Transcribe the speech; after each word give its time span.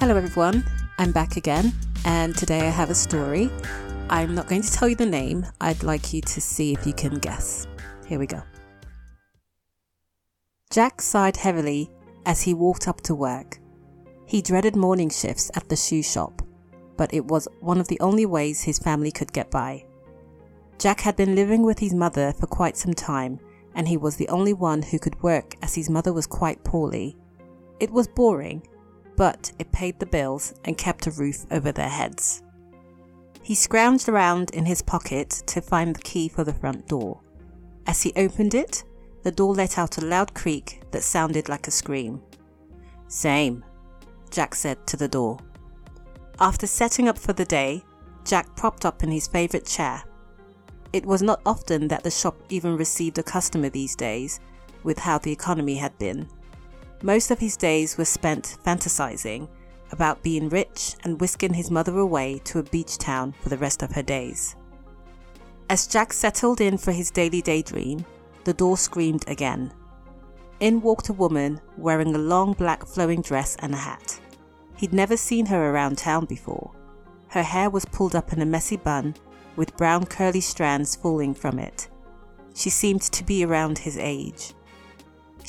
Hello, 0.00 0.16
everyone. 0.16 0.64
I'm 0.96 1.12
back 1.12 1.36
again, 1.36 1.74
and 2.06 2.34
today 2.34 2.60
I 2.60 2.70
have 2.70 2.88
a 2.88 2.94
story. 2.94 3.50
I'm 4.08 4.34
not 4.34 4.48
going 4.48 4.62
to 4.62 4.72
tell 4.72 4.88
you 4.88 4.96
the 4.96 5.04
name, 5.04 5.44
I'd 5.60 5.82
like 5.82 6.14
you 6.14 6.22
to 6.22 6.40
see 6.40 6.72
if 6.72 6.86
you 6.86 6.94
can 6.94 7.18
guess. 7.18 7.66
Here 8.06 8.18
we 8.18 8.26
go. 8.26 8.42
Jack 10.70 11.02
sighed 11.02 11.36
heavily 11.36 11.90
as 12.24 12.40
he 12.40 12.54
walked 12.54 12.88
up 12.88 13.02
to 13.02 13.14
work. 13.14 13.58
He 14.24 14.40
dreaded 14.40 14.74
morning 14.74 15.10
shifts 15.10 15.50
at 15.54 15.68
the 15.68 15.76
shoe 15.76 16.02
shop, 16.02 16.40
but 16.96 17.12
it 17.12 17.26
was 17.26 17.46
one 17.60 17.78
of 17.78 17.88
the 17.88 18.00
only 18.00 18.24
ways 18.24 18.62
his 18.62 18.78
family 18.78 19.12
could 19.12 19.34
get 19.34 19.50
by. 19.50 19.84
Jack 20.78 21.00
had 21.00 21.14
been 21.14 21.34
living 21.34 21.62
with 21.62 21.78
his 21.78 21.92
mother 21.92 22.32
for 22.32 22.46
quite 22.46 22.78
some 22.78 22.94
time, 22.94 23.38
and 23.74 23.86
he 23.86 23.98
was 23.98 24.16
the 24.16 24.28
only 24.28 24.54
one 24.54 24.80
who 24.80 24.98
could 24.98 25.22
work 25.22 25.56
as 25.60 25.74
his 25.74 25.90
mother 25.90 26.14
was 26.14 26.26
quite 26.26 26.64
poorly. 26.64 27.18
It 27.80 27.90
was 27.90 28.08
boring, 28.08 28.62
but 29.20 29.52
it 29.58 29.70
paid 29.70 29.98
the 29.98 30.06
bills 30.06 30.54
and 30.64 30.78
kept 30.78 31.06
a 31.06 31.10
roof 31.10 31.44
over 31.50 31.70
their 31.72 31.90
heads. 31.90 32.42
He 33.42 33.52
scrounged 33.52 34.08
around 34.08 34.48
in 34.52 34.64
his 34.64 34.80
pocket 34.80 35.28
to 35.48 35.60
find 35.60 35.94
the 35.94 36.00
key 36.00 36.26
for 36.26 36.42
the 36.42 36.54
front 36.54 36.88
door. 36.88 37.20
As 37.86 38.00
he 38.00 38.14
opened 38.16 38.54
it, 38.54 38.82
the 39.22 39.30
door 39.30 39.52
let 39.54 39.76
out 39.76 39.98
a 39.98 40.06
loud 40.06 40.32
creak 40.32 40.80
that 40.92 41.02
sounded 41.02 41.50
like 41.50 41.68
a 41.68 41.70
scream. 41.70 42.22
Same, 43.08 43.62
Jack 44.30 44.54
said 44.54 44.86
to 44.86 44.96
the 44.96 45.08
door. 45.08 45.38
After 46.40 46.66
setting 46.66 47.06
up 47.06 47.18
for 47.18 47.34
the 47.34 47.44
day, 47.44 47.84
Jack 48.24 48.56
propped 48.56 48.86
up 48.86 49.02
in 49.02 49.10
his 49.10 49.28
favourite 49.28 49.66
chair. 49.66 50.02
It 50.94 51.04
was 51.04 51.20
not 51.20 51.42
often 51.44 51.88
that 51.88 52.04
the 52.04 52.10
shop 52.10 52.38
even 52.48 52.74
received 52.74 53.18
a 53.18 53.22
customer 53.22 53.68
these 53.68 53.94
days, 53.94 54.40
with 54.82 54.98
how 54.98 55.18
the 55.18 55.30
economy 55.30 55.74
had 55.74 55.98
been. 55.98 56.26
Most 57.02 57.30
of 57.30 57.38
his 57.38 57.56
days 57.56 57.96
were 57.96 58.04
spent 58.04 58.58
fantasizing 58.64 59.48
about 59.90 60.22
being 60.22 60.50
rich 60.50 60.96
and 61.02 61.20
whisking 61.20 61.54
his 61.54 61.70
mother 61.70 61.98
away 61.98 62.40
to 62.44 62.58
a 62.58 62.62
beach 62.62 62.98
town 62.98 63.34
for 63.40 63.48
the 63.48 63.56
rest 63.56 63.82
of 63.82 63.92
her 63.92 64.02
days. 64.02 64.54
As 65.70 65.86
Jack 65.86 66.12
settled 66.12 66.60
in 66.60 66.76
for 66.76 66.92
his 66.92 67.10
daily 67.10 67.40
daydream, 67.40 68.04
the 68.44 68.52
door 68.52 68.76
screamed 68.76 69.24
again. 69.28 69.72
In 70.60 70.82
walked 70.82 71.08
a 71.08 71.14
woman 71.14 71.60
wearing 71.78 72.14
a 72.14 72.18
long 72.18 72.52
black 72.52 72.86
flowing 72.86 73.22
dress 73.22 73.56
and 73.60 73.72
a 73.72 73.78
hat. 73.78 74.20
He'd 74.76 74.92
never 74.92 75.16
seen 75.16 75.46
her 75.46 75.70
around 75.70 75.96
town 75.98 76.26
before. 76.26 76.70
Her 77.28 77.42
hair 77.42 77.70
was 77.70 77.84
pulled 77.86 78.14
up 78.14 78.32
in 78.32 78.42
a 78.42 78.46
messy 78.46 78.76
bun, 78.76 79.14
with 79.56 79.76
brown 79.76 80.04
curly 80.04 80.40
strands 80.40 80.96
falling 80.96 81.34
from 81.34 81.58
it. 81.58 81.88
She 82.54 82.68
seemed 82.68 83.02
to 83.02 83.24
be 83.24 83.44
around 83.44 83.78
his 83.78 83.96
age. 83.96 84.52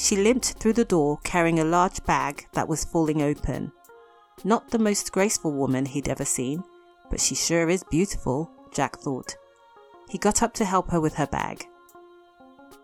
She 0.02 0.16
limped 0.16 0.54
through 0.54 0.74
the 0.74 0.84
door 0.84 1.20
carrying 1.24 1.60
a 1.60 1.64
large 1.64 2.04
bag 2.06 2.48
that 2.54 2.68
was 2.68 2.84
falling 2.84 3.22
open. 3.22 3.72
Not 4.44 4.72
the 4.72 4.80
most 4.80 5.12
graceful 5.12 5.52
woman 5.52 5.86
he'd 5.86 6.10
ever 6.10 6.26
seen, 6.26 6.64
but 7.12 7.20
she 7.20 7.36
sure 7.36 7.70
is 7.70 7.84
beautiful, 7.84 8.50
Jack 8.74 8.98
thought. 8.98 9.36
He 10.10 10.18
got 10.18 10.42
up 10.42 10.56
to 10.56 10.66
help 10.66 10.90
her 10.90 11.00
with 11.00 11.14
her 11.14 11.28
bag. 11.28 11.68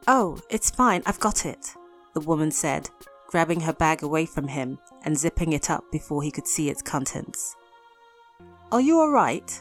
Oh, 0.08 0.40
it's 0.52 0.70
fine, 0.70 1.02
I've 1.08 1.20
got 1.20 1.44
it, 1.44 1.74
the 2.14 2.20
woman 2.20 2.52
said, 2.52 2.92
grabbing 3.26 3.62
her 3.62 3.74
bag 3.74 4.04
away 4.04 4.28
from 4.28 4.48
him 4.50 4.78
and 5.04 5.18
zipping 5.18 5.54
it 5.54 5.72
up 5.72 5.86
before 5.92 6.22
he 6.22 6.30
could 6.30 6.48
see 6.48 6.70
its 6.70 6.84
contents. 6.84 7.56
Are 8.72 8.80
you 8.82 9.00
alright? 9.00 9.60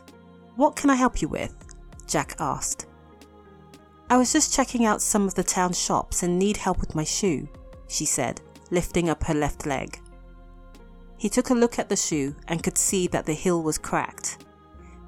What 0.57 0.77
can 0.77 0.91
I 0.91 0.95
help 0.95 1.23
you 1.23 1.29
with? 1.29 1.55
Jack 2.07 2.37
asked. 2.39 2.87
I 4.09 4.17
was 4.17 4.33
just 4.33 4.55
checking 4.55 4.85
out 4.85 5.03
some 5.03 5.27
of 5.27 5.35
the 5.35 5.43
town 5.43 5.73
shops 5.73 6.23
and 6.23 6.39
need 6.39 6.59
help 6.59 6.79
with 6.79 6.95
my 6.95 7.03
shoe, 7.03 7.49
she 7.89 8.05
said, 8.05 8.41
lifting 8.71 9.09
up 9.09 9.25
her 9.25 9.35
left 9.35 9.67
leg. 9.67 10.01
He 11.19 11.29
took 11.29 11.51
a 11.51 11.55
look 11.55 11.79
at 11.79 11.89
the 11.89 11.97
shoe 11.97 12.37
and 12.47 12.63
could 12.63 12.79
see 12.79 13.09
that 13.09 13.27
the 13.27 13.33
heel 13.33 13.63
was 13.63 13.79
cracked. 13.79 14.45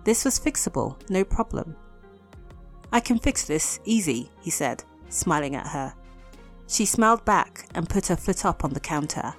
This 0.03 0.25
was 0.25 0.41
fixable, 0.41 0.97
no 1.09 1.23
problem. 1.23 1.77
I 2.93 2.99
can 2.99 3.19
fix 3.19 3.45
this, 3.45 3.79
easy, 3.85 4.31
he 4.41 4.51
said, 4.51 4.83
smiling 5.11 5.55
at 5.55 5.69
her. 5.69 5.95
She 6.67 6.85
smiled 6.85 7.25
back 7.25 7.69
and 7.75 7.89
put 7.89 8.09
her 8.09 8.17
foot 8.17 8.45
up 8.45 8.65
on 8.65 8.73
the 8.73 8.81
counter. 8.81 9.35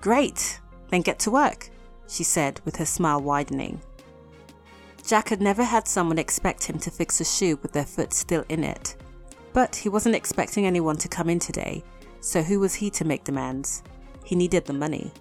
Great, 0.00 0.60
then 0.88 1.02
get 1.02 1.18
to 1.20 1.30
work, 1.30 1.70
she 2.08 2.24
said 2.24 2.60
with 2.64 2.76
her 2.76 2.84
smile 2.84 3.20
widening. 3.20 3.80
Jack 5.06 5.28
had 5.28 5.40
never 5.40 5.62
had 5.62 5.86
someone 5.86 6.18
expect 6.18 6.64
him 6.64 6.80
to 6.80 6.90
fix 6.90 7.20
a 7.20 7.24
shoe 7.24 7.60
with 7.62 7.70
their 7.70 7.86
foot 7.86 8.12
still 8.12 8.44
in 8.48 8.64
it. 8.64 8.96
But 9.52 9.76
he 9.76 9.88
wasn't 9.88 10.16
expecting 10.16 10.66
anyone 10.66 10.96
to 10.96 11.08
come 11.08 11.30
in 11.30 11.38
today, 11.38 11.84
so 12.20 12.42
who 12.42 12.58
was 12.58 12.74
he 12.74 12.90
to 12.90 13.04
make 13.04 13.22
demands? 13.22 13.84
He 14.24 14.34
needed 14.34 14.64
the 14.64 14.72
money. 14.72 15.12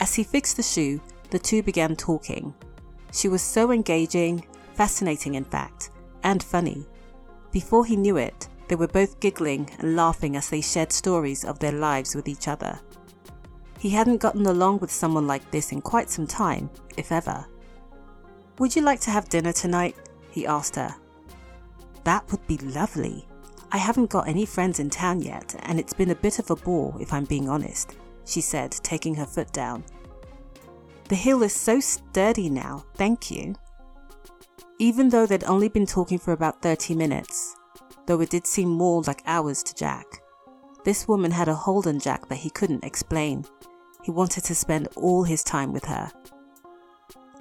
As 0.00 0.14
he 0.14 0.24
fixed 0.24 0.56
the 0.56 0.62
shoe, 0.62 0.98
the 1.28 1.38
two 1.38 1.62
began 1.62 1.94
talking. 1.94 2.54
She 3.12 3.28
was 3.28 3.42
so 3.42 3.70
engaging, 3.70 4.46
fascinating 4.72 5.34
in 5.34 5.44
fact, 5.44 5.90
and 6.22 6.42
funny. 6.42 6.86
Before 7.52 7.84
he 7.84 7.96
knew 7.96 8.16
it, 8.16 8.48
they 8.68 8.76
were 8.76 8.88
both 8.88 9.20
giggling 9.20 9.68
and 9.78 9.94
laughing 9.94 10.36
as 10.36 10.48
they 10.48 10.62
shared 10.62 10.90
stories 10.90 11.44
of 11.44 11.58
their 11.58 11.72
lives 11.72 12.14
with 12.14 12.28
each 12.28 12.48
other. 12.48 12.80
He 13.78 13.90
hadn't 13.90 14.22
gotten 14.22 14.46
along 14.46 14.78
with 14.78 14.90
someone 14.90 15.26
like 15.26 15.50
this 15.50 15.70
in 15.70 15.82
quite 15.82 16.08
some 16.08 16.26
time, 16.26 16.70
if 16.96 17.12
ever. 17.12 17.46
Would 18.58 18.74
you 18.74 18.82
like 18.82 19.00
to 19.00 19.10
have 19.10 19.28
dinner 19.28 19.52
tonight? 19.52 19.96
he 20.30 20.46
asked 20.46 20.76
her. 20.76 20.94
That 22.04 22.30
would 22.30 22.46
be 22.46 22.58
lovely. 22.58 23.26
I 23.70 23.78
haven't 23.78 24.10
got 24.10 24.28
any 24.28 24.46
friends 24.46 24.78
in 24.78 24.90
town 24.90 25.20
yet, 25.20 25.54
and 25.64 25.78
it's 25.78 25.92
been 25.92 26.10
a 26.10 26.14
bit 26.14 26.38
of 26.38 26.50
a 26.50 26.56
bore 26.56 26.96
if 27.00 27.12
I'm 27.12 27.24
being 27.24 27.48
honest, 27.48 27.96
she 28.24 28.40
said, 28.40 28.70
taking 28.72 29.14
her 29.16 29.26
foot 29.26 29.52
down. 29.52 29.84
The 31.08 31.16
hill 31.16 31.42
is 31.42 31.52
so 31.52 31.80
sturdy 31.80 32.48
now, 32.48 32.84
thank 32.94 33.30
you. 33.30 33.54
Even 34.78 35.08
though 35.08 35.26
they'd 35.26 35.44
only 35.44 35.68
been 35.68 35.86
talking 35.86 36.18
for 36.18 36.32
about 36.32 36.62
30 36.62 36.94
minutes, 36.94 37.56
though 38.06 38.20
it 38.20 38.30
did 38.30 38.46
seem 38.46 38.68
more 38.68 39.02
like 39.02 39.22
hours 39.26 39.62
to 39.64 39.74
Jack, 39.74 40.06
this 40.84 41.08
woman 41.08 41.30
had 41.30 41.48
a 41.48 41.54
hold 41.54 41.86
on 41.86 41.98
Jack 41.98 42.28
that 42.28 42.36
he 42.36 42.50
couldn't 42.50 42.84
explain. 42.84 43.44
He 44.02 44.10
wanted 44.10 44.44
to 44.44 44.54
spend 44.54 44.88
all 44.96 45.24
his 45.24 45.42
time 45.42 45.72
with 45.72 45.84
her, 45.86 46.10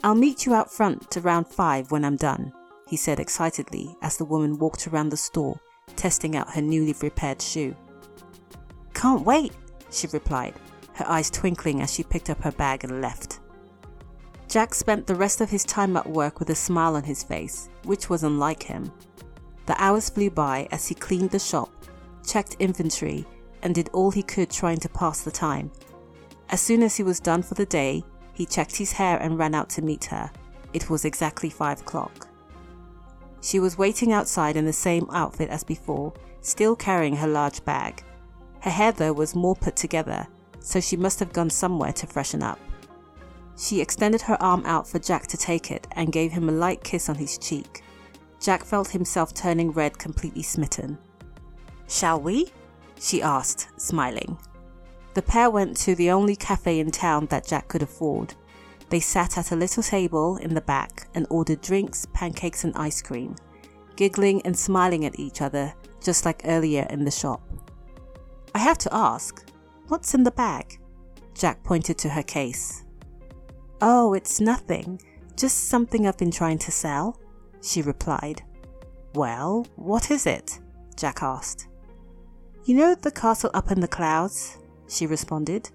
I'll 0.06 0.14
meet 0.14 0.46
you 0.46 0.54
out 0.54 0.72
front 0.72 1.18
around 1.18 1.48
five 1.48 1.90
when 1.90 2.06
I'm 2.06 2.16
done, 2.16 2.54
he 2.88 2.96
said 2.96 3.20
excitedly 3.20 3.98
as 4.04 4.18
the 4.18 4.24
woman 4.24 4.60
walked 4.60 4.86
around 4.86 5.10
the 5.10 5.18
store, 5.18 5.60
testing 5.96 6.36
out 6.36 6.54
her 6.54 6.62
newly 6.62 6.94
repaired 7.02 7.42
shoe. 7.42 7.76
Can't 8.94 9.26
wait, 9.26 9.52
she 9.90 10.06
replied, 10.06 10.54
her 10.94 11.10
eyes 11.10 11.32
twinkling 11.32 11.82
as 11.82 11.92
she 11.92 12.04
picked 12.04 12.30
up 12.30 12.44
her 12.44 12.52
bag 12.52 12.84
and 12.84 13.02
left. 13.02 13.40
Jack 14.48 14.76
spent 14.76 15.08
the 15.08 15.16
rest 15.16 15.42
of 15.42 15.50
his 15.50 15.66
time 15.66 15.98
at 15.98 16.08
work 16.08 16.38
with 16.38 16.52
a 16.52 16.56
smile 16.56 16.96
on 16.96 17.04
his 17.04 17.24
face, 17.24 17.68
which 17.86 18.08
was 18.08 18.22
unlike 18.22 18.62
him. 18.62 18.92
The 19.66 19.82
hours 19.84 20.08
flew 20.08 20.30
by 20.30 20.68
as 20.70 20.88
he 20.88 20.94
cleaned 20.94 21.32
the 21.32 21.40
shop, 21.40 21.72
checked 22.24 22.58
inventory, 22.60 23.26
and 23.64 23.74
did 23.74 23.90
all 23.92 24.12
he 24.12 24.22
could 24.22 24.52
trying 24.52 24.78
to 24.82 24.90
pass 24.90 25.22
the 25.24 25.32
time. 25.32 25.72
As 26.50 26.62
soon 26.62 26.84
as 26.84 26.96
he 26.96 27.02
was 27.02 27.20
done 27.20 27.42
for 27.42 27.56
the 27.56 27.66
day, 27.66 28.04
he 28.36 28.46
checked 28.46 28.76
his 28.76 28.92
hair 28.92 29.18
and 29.18 29.40
ran 29.40 29.56
out 29.56 29.70
to 29.70 29.82
meet 29.82 30.06
her. 30.06 30.30
It 30.74 30.90
was 30.90 31.06
exactly 31.06 31.50
five 31.50 31.82
o'clock. 31.82 32.28
She 33.42 33.60
was 33.60 33.78
waiting 33.78 34.12
outside 34.12 34.58
in 34.58 34.66
the 34.66 34.74
same 34.74 35.08
outfit 35.12 35.50
as 35.50 35.64
before, 35.64 36.14
still 36.42 36.76
carrying 36.76 37.16
her 37.16 37.28
large 37.28 37.64
bag. 37.66 38.04
Her 38.60 38.72
hair, 38.72 38.92
though, 38.92 39.14
was 39.14 39.36
more 39.36 39.56
put 39.56 39.76
together, 39.76 40.28
so 40.60 40.80
she 40.80 40.98
must 40.98 41.20
have 41.20 41.32
gone 41.32 41.50
somewhere 41.50 41.94
to 41.94 42.08
freshen 42.08 42.44
up. 42.44 42.60
She 43.58 43.80
extended 43.80 44.22
her 44.24 44.42
arm 44.42 44.64
out 44.66 44.88
for 44.88 45.00
Jack 45.00 45.28
to 45.28 45.38
take 45.38 45.72
it 45.72 45.88
and 45.94 46.12
gave 46.12 46.32
him 46.32 46.50
a 46.50 46.52
light 46.52 46.84
kiss 46.84 47.08
on 47.08 47.16
his 47.16 47.38
cheek. 47.38 47.84
Jack 48.42 48.66
felt 48.66 48.90
himself 48.90 49.34
turning 49.34 49.72
red, 49.72 49.98
completely 49.98 50.44
smitten. 50.44 50.98
Shall 51.88 52.20
we? 52.20 52.52
she 53.00 53.22
asked, 53.22 53.70
smiling. 53.80 54.38
The 55.16 55.22
pair 55.22 55.50
went 55.50 55.78
to 55.78 55.96
the 55.96 56.12
only 56.12 56.36
cafe 56.36 56.80
in 56.80 56.92
town 56.92 57.28
that 57.28 57.48
Jack 57.48 57.70
could 57.70 57.82
afford. 57.82 58.36
They 58.90 59.00
sat 59.00 59.38
at 59.38 59.52
a 59.52 59.56
little 59.56 59.82
table 59.82 60.36
in 60.38 60.54
the 60.54 60.62
back 60.62 61.08
and 61.16 61.26
ordered 61.30 61.62
drinks, 61.62 62.06
pancakes, 62.14 62.66
and 62.66 62.76
ice 62.76 63.02
cream, 63.02 63.36
giggling 63.96 64.42
and 64.44 64.58
smiling 64.58 65.06
at 65.06 65.18
each 65.18 65.42
other, 65.42 65.74
just 66.04 66.26
like 66.26 66.42
earlier 66.44 66.86
in 66.90 67.06
the 67.06 67.12
shop. 67.12 67.42
I 68.54 68.60
have 68.60 68.78
to 68.80 68.94
ask, 68.94 69.50
what's 69.88 70.14
in 70.14 70.24
the 70.24 70.32
bag? 70.32 70.80
Jack 71.34 71.64
pointed 71.64 71.98
to 72.00 72.10
her 72.10 72.24
case. 72.24 72.84
Oh, 73.82 74.14
it's 74.14 74.42
nothing, 74.42 75.02
just 75.38 75.70
something 75.70 76.06
I've 76.06 76.18
been 76.18 76.32
trying 76.32 76.60
to 76.60 76.72
sell, 76.72 77.18
she 77.62 77.82
replied. 77.82 78.42
Well, 79.14 79.66
what 79.78 80.12
is 80.12 80.26
it? 80.26 80.60
Jack 80.98 81.24
asked. 81.24 81.68
You 82.66 82.76
know 82.76 82.96
the 82.96 83.12
castle 83.12 83.52
up 83.54 83.72
in 83.72 83.80
the 83.80 83.88
clouds? 83.88 84.58
She 84.88 85.08
responded. 85.08 85.70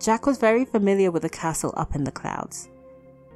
Jack 0.00 0.26
was 0.26 0.38
very 0.38 0.64
familiar 0.64 1.10
with 1.10 1.22
the 1.22 1.28
castle 1.28 1.74
up 1.76 1.94
in 1.94 2.04
the 2.04 2.12
clouds. 2.12 2.68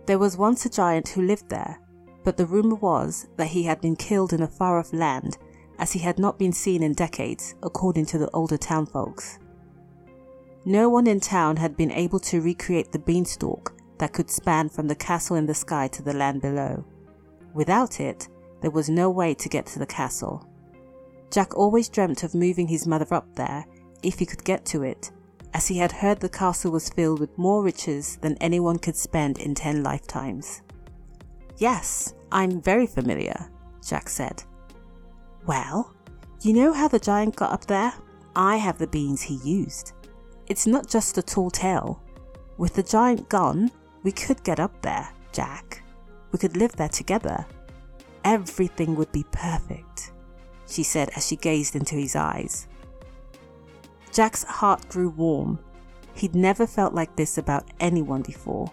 There 0.07 0.19
was 0.19 0.37
once 0.37 0.65
a 0.65 0.71
giant 0.71 1.09
who 1.09 1.23
lived 1.23 1.49
there, 1.49 1.81
but 2.25 2.37
the 2.37 2.47
rumor 2.47 2.77
was 2.77 3.27
that 3.37 3.49
he 3.49 3.65
had 3.65 3.81
been 3.81 3.97
killed 3.97 4.33
in 4.33 4.43
a 4.43 4.49
far 4.49 4.79
off 4.79 4.93
land 4.93 5.39
as 5.79 5.93
he 5.93 5.99
had 5.99 6.19
not 6.19 6.39
been 6.39 6.53
seen 6.53 6.83
in 6.83 6.93
decades, 6.93 7.55
according 7.63 8.07
to 8.07 8.19
the 8.19 8.31
older 8.31 8.57
town 8.57 8.87
folks. 8.87 9.39
No 10.65 10.89
one 10.89 11.09
in 11.09 11.19
town 11.19 11.57
had 11.57 11.77
been 11.77 11.91
able 11.91 12.21
to 12.21 12.41
recreate 12.41 12.93
the 12.93 12.99
beanstalk 12.99 13.73
that 13.99 14.13
could 14.13 14.31
span 14.31 14.69
from 14.69 14.87
the 14.87 14.95
castle 14.95 15.37
in 15.37 15.47
the 15.47 15.55
sky 15.55 15.89
to 15.89 16.03
the 16.03 16.13
land 16.13 16.41
below. 16.41 16.85
Without 17.55 18.01
it, 18.01 18.29
there 18.61 18.71
was 18.71 18.89
no 18.89 19.11
way 19.11 19.35
to 19.35 19.49
get 19.49 19.67
to 19.67 19.81
the 19.81 19.87
castle. 19.87 20.47
Jack 21.33 21.57
always 21.57 21.89
dreamt 21.89 22.23
of 22.23 22.35
moving 22.35 22.69
his 22.69 22.87
mother 22.87 23.13
up 23.13 23.35
there 23.35 23.65
if 24.03 24.19
he 24.19 24.27
could 24.27 24.45
get 24.45 24.65
to 24.67 24.83
it, 24.83 25.11
as 25.55 25.69
he 25.69 25.79
had 25.79 25.93
heard 25.93 26.21
the 26.21 26.29
castle 26.29 26.73
was 26.73 26.91
filled 26.91 27.21
with 27.21 27.37
more 27.39 27.63
riches 27.63 28.17
than 28.17 28.37
anyone 28.39 28.79
could 28.79 28.97
spend 28.97 29.39
in 29.39 29.55
ten 29.55 29.83
lifetimes. 29.83 30.63
Yes, 31.59 32.15
I'm 32.31 32.61
very 32.61 32.87
familiar, 32.87 33.49
Jack 33.87 34.09
said. 34.09 34.43
Well, 35.47 35.95
you 36.41 36.53
know 36.53 36.73
how 36.73 36.89
the 36.89 36.99
giant 36.99 37.37
got 37.37 37.53
up 37.53 37.67
there? 37.67 37.93
I 38.35 38.57
have 38.57 38.79
the 38.79 38.87
beans 38.87 39.23
he 39.23 39.35
used. 39.45 39.93
It's 40.47 40.67
not 40.67 40.89
just 40.89 41.19
a 41.19 41.23
tall 41.23 41.51
tale. 41.51 42.03
With 42.57 42.75
the 42.75 42.83
giant 42.83 43.29
gone, 43.29 43.71
we 44.03 44.13
could 44.13 44.43
get 44.43 44.59
up 44.59 44.83
there, 44.83 45.09
Jack. 45.33 45.83
We 46.33 46.39
could 46.39 46.57
live 46.57 46.73
there 46.73 46.89
together. 46.89 47.45
Everything 48.25 48.97
would 48.97 49.13
be 49.13 49.25
perfect, 49.33 50.13
she 50.67 50.83
said 50.83 51.11
as 51.15 51.27
she 51.27 51.37
gazed 51.37 51.77
into 51.77 51.97
his 51.97 52.17
eyes. 52.17 52.67
Jack's 54.13 54.45
heart 54.45 54.89
grew 54.89 55.09
warm. 55.09 55.59
He'd 56.15 56.35
never 56.35 56.67
felt 56.67 56.93
like 56.93 57.17
this 57.17 57.39
about 57.39 57.69
anyone 57.81 58.23
before. 58.23 58.71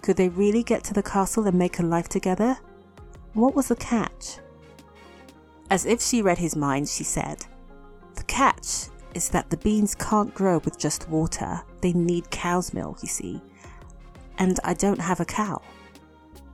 Could 0.00 0.16
they 0.16 0.30
really 0.30 0.62
get 0.62 0.82
to 0.84 0.94
the 0.94 1.02
castle 1.02 1.46
and 1.46 1.58
make 1.58 1.78
a 1.78 1.82
life 1.82 2.08
together? 2.08 2.58
What 3.34 3.54
was 3.54 3.68
the 3.68 3.76
catch? 3.76 4.38
As 5.70 5.84
if 5.84 6.00
she 6.00 6.22
read 6.22 6.38
his 6.38 6.56
mind, 6.56 6.88
she 6.88 7.04
said, 7.04 7.44
The 8.14 8.24
catch 8.24 8.88
is 9.14 9.28
that 9.28 9.50
the 9.50 9.58
beans 9.58 9.94
can't 9.94 10.34
grow 10.34 10.58
with 10.58 10.78
just 10.78 11.08
water. 11.08 11.60
They 11.82 11.92
need 11.92 12.30
cow's 12.30 12.72
milk, 12.72 13.02
you 13.02 13.08
see. 13.08 13.40
And 14.38 14.58
I 14.64 14.72
don't 14.72 15.00
have 15.00 15.20
a 15.20 15.24
cow. 15.26 15.60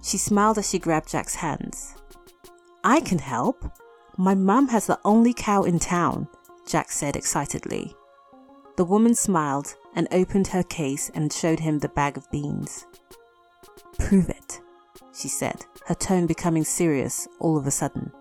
She 0.03 0.19
smiled 0.19 0.59
as 0.59 0.69
she 0.69 0.79
grabbed 0.79 1.11
Jack's 1.11 1.37
hands. 1.37 1.95
I 2.83 3.01
can 3.01 3.19
help. 3.19 3.65
My 4.17 4.35
mum 4.35 4.69
has 4.69 4.87
the 4.87 4.99
only 5.05 5.33
cow 5.33 5.63
in 5.63 5.79
town. 5.79 6.29
Jack 6.67 6.91
said 6.91 7.17
excitedly. 7.17 7.95
The 8.77 8.85
woman 8.85 9.15
smiled 9.15 9.77
and 9.95 10.09
opened 10.11 10.49
her 10.49 10.63
case 10.63 11.11
and 11.15 11.33
showed 11.33 11.61
him 11.61 11.79
the 11.79 11.89
bag 11.89 12.17
of 12.17 12.31
beans. 12.31 12.87
Prove 13.99 14.29
it, 14.29 14.61
she 15.15 15.29
said, 15.29 15.65
her 15.87 15.95
tone 15.95 16.27
becoming 16.27 16.65
serious 16.65 17.27
all 17.39 17.57
of 17.57 17.67
a 17.67 17.71
sudden. 17.71 18.13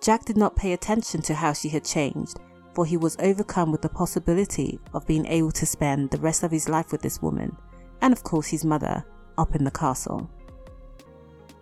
Jack 0.00 0.26
did 0.26 0.36
not 0.36 0.54
pay 0.54 0.74
attention 0.74 1.22
to 1.22 1.34
how 1.34 1.54
she 1.54 1.70
had 1.70 1.84
changed, 1.84 2.38
for 2.74 2.84
he 2.84 2.96
was 2.96 3.16
overcome 3.18 3.72
with 3.72 3.80
the 3.80 3.88
possibility 3.88 4.78
of 4.92 5.06
being 5.06 5.24
able 5.26 5.52
to 5.52 5.64
spend 5.64 6.10
the 6.10 6.18
rest 6.18 6.42
of 6.42 6.50
his 6.50 6.68
life 6.68 6.92
with 6.92 7.00
this 7.00 7.22
woman, 7.22 7.56
and 8.02 8.12
of 8.12 8.22
course 8.22 8.48
his 8.48 8.64
mother, 8.64 9.04
up 9.38 9.54
in 9.54 9.64
the 9.64 9.70
castle. 9.70 10.28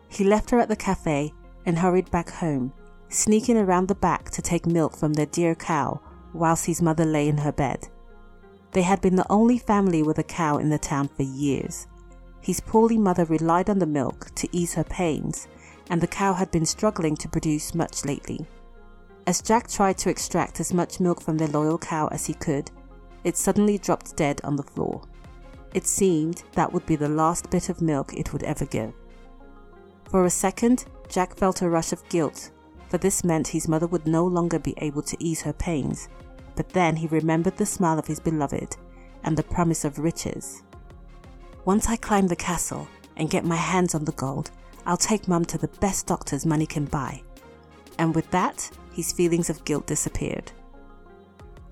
He 0.08 0.24
left 0.24 0.50
her 0.50 0.58
at 0.58 0.68
the 0.68 0.76
cafe 0.76 1.32
and 1.64 1.78
hurried 1.78 2.10
back 2.10 2.30
home, 2.30 2.72
sneaking 3.12 3.56
around 3.56 3.88
the 3.88 3.94
back 3.94 4.30
to 4.30 4.42
take 4.42 4.66
milk 4.66 4.96
from 4.96 5.12
their 5.12 5.26
dear 5.26 5.54
cow 5.54 6.00
whilst 6.32 6.66
his 6.66 6.80
mother 6.80 7.04
lay 7.04 7.28
in 7.28 7.38
her 7.38 7.52
bed. 7.52 7.88
They 8.72 8.82
had 8.82 9.02
been 9.02 9.16
the 9.16 9.30
only 9.30 9.58
family 9.58 10.02
with 10.02 10.18
a 10.18 10.22
cow 10.22 10.56
in 10.56 10.70
the 10.70 10.78
town 10.78 11.08
for 11.08 11.22
years. 11.22 11.86
His 12.40 12.60
poorly 12.60 12.98
mother 12.98 13.24
relied 13.26 13.68
on 13.68 13.78
the 13.78 13.86
milk 13.86 14.34
to 14.36 14.48
ease 14.50 14.74
her 14.74 14.84
pains, 14.84 15.46
and 15.90 16.00
the 16.00 16.06
cow 16.06 16.32
had 16.32 16.50
been 16.50 16.64
struggling 16.64 17.14
to 17.16 17.28
produce 17.28 17.74
much 17.74 18.04
lately. 18.04 18.46
As 19.26 19.42
Jack 19.42 19.68
tried 19.68 19.98
to 19.98 20.10
extract 20.10 20.58
as 20.58 20.72
much 20.72 20.98
milk 20.98 21.20
from 21.20 21.36
their 21.36 21.48
loyal 21.48 21.78
cow 21.78 22.08
as 22.08 22.26
he 22.26 22.34
could, 22.34 22.70
it 23.24 23.36
suddenly 23.36 23.78
dropped 23.78 24.16
dead 24.16 24.40
on 24.42 24.56
the 24.56 24.62
floor. 24.62 25.02
It 25.74 25.86
seemed 25.86 26.42
that 26.52 26.72
would 26.72 26.86
be 26.86 26.96
the 26.96 27.08
last 27.08 27.50
bit 27.50 27.68
of 27.68 27.80
milk 27.80 28.14
it 28.14 28.32
would 28.32 28.42
ever 28.42 28.64
give. 28.64 28.92
For 30.10 30.24
a 30.24 30.30
second, 30.30 30.86
Jack 31.08 31.36
felt 31.36 31.62
a 31.62 31.68
rush 31.68 31.92
of 31.92 32.06
guilt 32.08 32.50
for 32.92 32.98
this 32.98 33.24
meant 33.24 33.48
his 33.48 33.68
mother 33.68 33.86
would 33.86 34.06
no 34.06 34.22
longer 34.26 34.58
be 34.58 34.74
able 34.76 35.00
to 35.00 35.16
ease 35.18 35.40
her 35.40 35.54
pains. 35.54 36.10
But 36.56 36.68
then 36.68 36.94
he 36.94 37.06
remembered 37.06 37.56
the 37.56 37.64
smile 37.64 37.98
of 37.98 38.06
his 38.06 38.20
beloved 38.20 38.76
and 39.24 39.34
the 39.34 39.42
promise 39.42 39.86
of 39.86 39.98
riches. 39.98 40.62
Once 41.64 41.88
I 41.88 41.96
climb 41.96 42.26
the 42.26 42.36
castle 42.36 42.86
and 43.16 43.30
get 43.30 43.46
my 43.46 43.56
hands 43.56 43.94
on 43.94 44.04
the 44.04 44.12
gold, 44.12 44.50
I'll 44.84 44.98
take 44.98 45.26
Mum 45.26 45.46
to 45.46 45.56
the 45.56 45.68
best 45.80 46.06
doctors 46.06 46.44
money 46.44 46.66
can 46.66 46.84
buy. 46.84 47.22
And 47.98 48.14
with 48.14 48.30
that, 48.30 48.70
his 48.92 49.10
feelings 49.10 49.48
of 49.48 49.64
guilt 49.64 49.86
disappeared. 49.86 50.52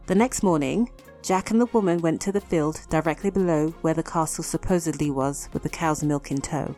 The 0.07 0.15
next 0.15 0.43
morning, 0.43 0.89
Jack 1.23 1.51
and 1.51 1.61
the 1.61 1.67
woman 1.67 2.01
went 2.01 2.23
to 2.23 2.33
the 2.33 2.41
field 2.41 2.81
directly 2.89 3.29
below 3.29 3.75
where 3.83 3.93
the 3.93 4.03
castle 4.03 4.43
supposedly 4.43 5.11
was 5.11 5.51
with 5.53 5.65
the 5.65 5.69
cow's 5.69 6.03
milk 6.03 6.31
in 6.31 6.41
tow. 6.41 6.75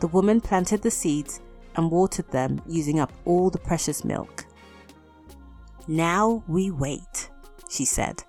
The 0.00 0.08
woman 0.08 0.40
planted 0.40 0.80
the 0.80 0.90
seeds 0.90 1.42
and 1.76 1.90
watered 1.90 2.30
them 2.30 2.60
using 2.66 3.00
up 3.00 3.12
all 3.24 3.50
the 3.50 3.58
precious 3.58 4.04
milk. 4.04 4.46
Now 5.86 6.42
we 6.48 6.70
wait, 6.70 7.30
she 7.68 7.84
said. 7.84 8.22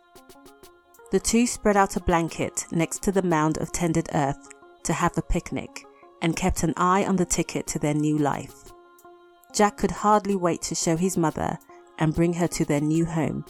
The 1.12 1.20
two 1.20 1.48
spread 1.48 1.78
out 1.78 1.96
a 1.96 2.02
blanket 2.02 2.66
next 2.72 3.02
to 3.04 3.12
the 3.12 3.22
mound 3.22 3.58
of 3.58 3.72
tended 3.72 4.10
earth 4.14 4.50
to 4.84 4.94
have 4.94 5.18
a 5.18 5.22
picnic 5.22 5.86
and 6.22 6.36
kept 6.36 6.64
an 6.64 6.74
eye 6.78 7.06
on 7.06 7.16
the 7.16 7.26
ticket 7.26 7.68
to 7.68 7.80
their 7.80 7.94
new 7.94 8.18
life. 8.18 8.72
Jack 9.54 9.78
could 9.78 9.92
hardly 9.92 10.36
wait 10.36 10.62
to 10.64 10.76
show 10.76 10.98
his 10.98 11.18
mother 11.18 11.58
and 12.00 12.14
bring 12.14 12.34
her 12.34 12.48
to 12.48 12.66
their 12.66 12.82
new 12.82 13.06
home. 13.06 13.46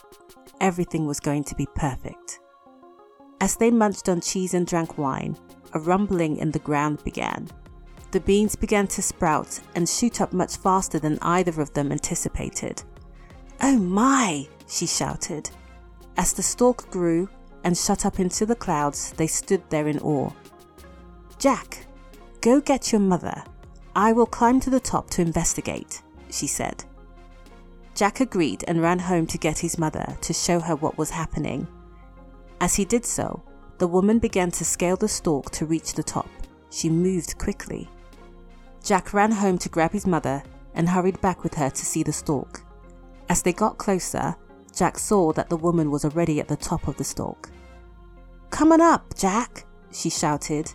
Everything 0.62 1.08
was 1.08 1.20
going 1.20 1.44
to 1.46 1.56
be 1.56 1.68
perfect. 1.76 2.40
As 3.42 3.56
they 3.56 3.72
munched 3.72 4.08
on 4.08 4.22
cheese 4.22 4.54
and 4.54 4.68
drank 4.68 4.98
wine, 4.98 5.38
a 5.74 5.80
rumbling 5.80 6.38
in 6.38 6.52
the 6.52 6.60
ground 6.60 7.04
began 7.04 7.50
the 8.16 8.22
beans 8.22 8.56
began 8.56 8.88
to 8.88 9.02
sprout 9.02 9.60
and 9.76 9.90
shoot 9.90 10.22
up 10.22 10.32
much 10.32 10.56
faster 10.56 10.98
than 10.98 11.20
either 11.22 11.62
of 11.62 11.74
them 11.74 11.92
anticipated. 11.92 12.82
Oh 13.62 13.78
my! 13.78 14.48
she 14.70 14.88
shouted. 14.88 15.50
As 16.16 16.32
the 16.32 16.42
stalk 16.42 16.90
grew 16.90 17.28
and 17.66 17.78
shot 17.78 18.06
up 18.06 18.22
into 18.22 18.46
the 18.46 18.56
clouds, 18.56 19.12
they 19.18 19.28
stood 19.28 19.62
there 19.70 19.90
in 19.90 20.00
awe. 20.00 20.32
Jack, 21.40 21.88
go 22.40 22.62
get 22.62 22.94
your 22.94 23.02
mother. 23.02 23.44
I 23.98 24.14
will 24.14 24.26
climb 24.26 24.62
to 24.62 24.70
the 24.70 24.80
top 24.80 25.10
to 25.10 25.22
investigate, 25.22 26.02
she 26.32 26.48
said. 26.48 26.86
Jack 27.96 28.22
agreed 28.22 28.64
and 28.66 28.82
ran 28.82 29.00
home 29.00 29.28
to 29.28 29.38
get 29.38 29.60
his 29.60 29.78
mother 29.78 30.18
to 30.22 30.32
show 30.32 30.62
her 30.62 30.78
what 30.78 30.98
was 30.98 31.10
happening. 31.10 31.68
As 32.62 32.76
he 32.76 32.86
did 32.86 33.06
so, 33.06 33.44
the 33.78 33.90
woman 33.90 34.20
began 34.20 34.52
to 34.52 34.64
scale 34.64 34.96
the 34.96 35.10
stalk 35.10 35.52
to 35.52 35.66
reach 35.66 35.96
the 35.96 36.04
top. 36.04 36.30
She 36.70 36.90
moved 36.90 37.38
quickly. 37.38 37.90
Jack 38.86 39.16
ran 39.16 39.32
home 39.32 39.58
to 39.58 39.68
grab 39.68 39.92
his 39.94 40.06
mother 40.06 40.44
and 40.76 40.88
hurried 40.88 41.20
back 41.20 41.42
with 41.42 41.56
her 41.56 41.72
to 41.72 41.86
see 41.86 42.04
the 42.04 42.14
stalk. 42.14 42.62
As 43.30 43.42
they 43.42 43.52
got 43.52 43.80
closer, 43.80 44.36
Jack 44.76 45.00
saw 45.00 45.34
that 45.34 45.50
the 45.50 45.58
woman 45.58 45.90
was 45.90 46.06
already 46.06 46.40
at 46.40 46.48
the 46.48 46.56
top 46.56 46.88
of 46.88 46.96
the 46.98 47.04
stalk. 47.04 47.50
Come 48.52 48.72
on 48.72 48.82
up, 48.82 49.16
Jack, 49.18 49.66
she 49.92 50.12
shouted. 50.12 50.72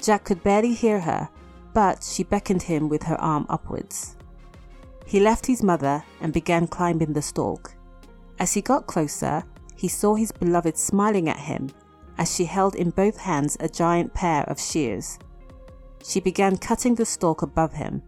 Jack 0.00 0.22
could 0.22 0.44
barely 0.44 0.72
hear 0.72 1.00
her, 1.00 1.28
but 1.74 2.04
she 2.04 2.22
beckoned 2.22 2.62
him 2.62 2.88
with 2.88 3.02
her 3.02 3.20
arm 3.20 3.44
upwards. 3.48 4.16
He 5.04 5.18
left 5.18 5.44
his 5.44 5.64
mother 5.64 6.04
and 6.20 6.32
began 6.32 6.68
climbing 6.68 7.12
the 7.12 7.22
stalk. 7.22 7.74
As 8.38 8.54
he 8.54 8.60
got 8.60 8.86
closer, 8.86 9.42
he 9.74 9.88
saw 9.88 10.14
his 10.14 10.30
beloved 10.30 10.78
smiling 10.78 11.28
at 11.28 11.40
him 11.40 11.70
as 12.18 12.32
she 12.32 12.44
held 12.44 12.76
in 12.76 12.90
both 12.90 13.16
hands 13.16 13.56
a 13.58 13.68
giant 13.68 14.14
pair 14.14 14.44
of 14.44 14.60
shears. 14.60 15.18
She 16.04 16.20
began 16.20 16.56
cutting 16.56 16.94
the 16.94 17.06
stalk 17.06 17.42
above 17.42 17.74
him. 17.74 18.02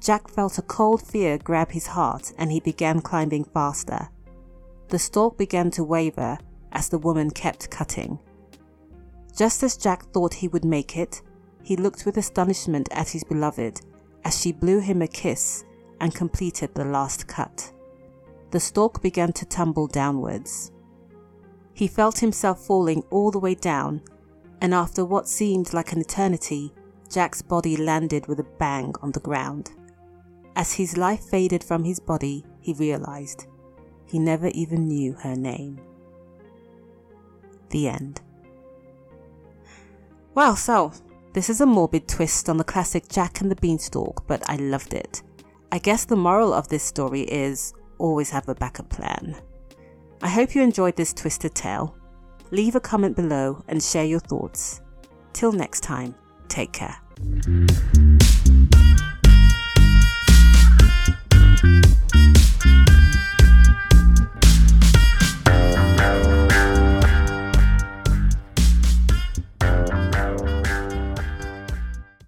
Jack 0.00 0.28
felt 0.28 0.58
a 0.58 0.62
cold 0.62 1.02
fear 1.02 1.38
grab 1.38 1.70
his 1.70 1.88
heart 1.88 2.32
and 2.38 2.50
he 2.50 2.60
began 2.60 3.00
climbing 3.00 3.44
faster. 3.44 4.08
The 4.88 4.98
stalk 4.98 5.36
began 5.36 5.70
to 5.72 5.84
waver 5.84 6.38
as 6.72 6.88
the 6.88 6.98
woman 6.98 7.30
kept 7.30 7.70
cutting. 7.70 8.18
Just 9.36 9.62
as 9.62 9.76
Jack 9.76 10.04
thought 10.12 10.34
he 10.34 10.48
would 10.48 10.64
make 10.64 10.96
it, 10.96 11.22
he 11.62 11.76
looked 11.76 12.06
with 12.06 12.16
astonishment 12.16 12.88
at 12.92 13.10
his 13.10 13.24
beloved 13.24 13.80
as 14.24 14.40
she 14.40 14.52
blew 14.52 14.80
him 14.80 15.02
a 15.02 15.08
kiss 15.08 15.64
and 16.00 16.14
completed 16.14 16.74
the 16.74 16.84
last 16.84 17.26
cut. 17.26 17.72
The 18.50 18.60
stalk 18.60 19.02
began 19.02 19.32
to 19.34 19.44
tumble 19.44 19.86
downwards. 19.86 20.72
He 21.74 21.86
felt 21.86 22.18
himself 22.18 22.64
falling 22.64 23.04
all 23.10 23.30
the 23.30 23.38
way 23.38 23.54
down, 23.54 24.02
and 24.60 24.74
after 24.74 25.04
what 25.04 25.28
seemed 25.28 25.74
like 25.74 25.92
an 25.92 26.00
eternity, 26.00 26.72
Jack's 27.10 27.42
body 27.42 27.76
landed 27.76 28.26
with 28.26 28.40
a 28.40 28.46
bang 28.58 28.94
on 29.02 29.12
the 29.12 29.20
ground. 29.20 29.70
As 30.56 30.72
his 30.72 30.96
life 30.96 31.24
faded 31.24 31.64
from 31.64 31.84
his 31.84 32.00
body, 32.00 32.44
he 32.60 32.72
realized 32.74 33.46
he 34.06 34.18
never 34.18 34.48
even 34.48 34.88
knew 34.88 35.12
her 35.14 35.36
name. 35.36 35.80
The 37.70 37.88
end. 37.88 38.20
Well, 40.34 40.56
so 40.56 40.92
this 41.32 41.50
is 41.50 41.60
a 41.60 41.66
morbid 41.66 42.08
twist 42.08 42.48
on 42.48 42.56
the 42.56 42.64
classic 42.64 43.08
Jack 43.08 43.40
and 43.40 43.50
the 43.50 43.56
Beanstalk, 43.56 44.26
but 44.26 44.42
I 44.48 44.56
loved 44.56 44.94
it. 44.94 45.22
I 45.70 45.78
guess 45.78 46.04
the 46.04 46.16
moral 46.16 46.52
of 46.52 46.68
this 46.68 46.82
story 46.82 47.22
is 47.22 47.74
always 47.98 48.30
have 48.30 48.48
a 48.48 48.54
backup 48.54 48.88
plan. 48.88 49.36
I 50.22 50.28
hope 50.28 50.54
you 50.54 50.62
enjoyed 50.62 50.96
this 50.96 51.12
twisted 51.12 51.54
tale. 51.54 51.96
Leave 52.50 52.74
a 52.74 52.80
comment 52.80 53.14
below 53.14 53.62
and 53.68 53.82
share 53.82 54.04
your 54.04 54.20
thoughts. 54.20 54.80
Till 55.32 55.52
next 55.52 55.82
time, 55.82 56.14
take 56.48 56.72
care. 56.72 57.00